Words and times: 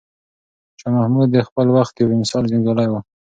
شاه 0.79 0.91
محمود 0.97 1.27
د 1.31 1.37
خپل 1.47 1.67
وخت 1.77 1.93
یو 1.95 2.09
بې 2.09 2.15
مثاله 2.21 2.49
جنګیالی 2.51 2.87
و. 2.89 2.93